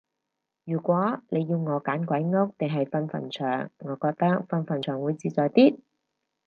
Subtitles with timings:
[0.63, 5.79] 如果你要我揀鬼屋定係瞓墳場，我覺得瞓墳場會自在啲